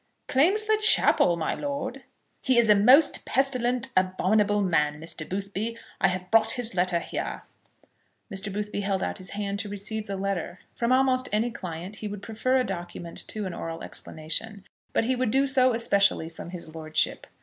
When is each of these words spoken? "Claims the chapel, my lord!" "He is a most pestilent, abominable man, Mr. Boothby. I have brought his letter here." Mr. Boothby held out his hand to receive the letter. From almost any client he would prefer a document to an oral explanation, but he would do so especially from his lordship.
"Claims 0.27 0.63
the 0.63 0.79
chapel, 0.81 1.37
my 1.37 1.53
lord!" 1.53 2.01
"He 2.41 2.57
is 2.57 2.69
a 2.69 2.73
most 2.75 3.23
pestilent, 3.23 3.89
abominable 3.95 4.63
man, 4.63 4.99
Mr. 4.99 5.29
Boothby. 5.29 5.77
I 5.99 6.07
have 6.07 6.31
brought 6.31 6.53
his 6.53 6.73
letter 6.73 6.97
here." 6.97 7.43
Mr. 8.33 8.51
Boothby 8.51 8.81
held 8.81 9.03
out 9.03 9.19
his 9.19 9.29
hand 9.37 9.59
to 9.59 9.69
receive 9.69 10.07
the 10.07 10.17
letter. 10.17 10.57
From 10.73 10.91
almost 10.91 11.29
any 11.31 11.51
client 11.51 11.97
he 11.97 12.07
would 12.07 12.23
prefer 12.23 12.55
a 12.55 12.63
document 12.63 13.27
to 13.27 13.45
an 13.45 13.53
oral 13.53 13.83
explanation, 13.83 14.65
but 14.91 15.03
he 15.03 15.15
would 15.15 15.29
do 15.29 15.45
so 15.45 15.71
especially 15.71 16.29
from 16.29 16.49
his 16.49 16.73
lordship. 16.73 17.27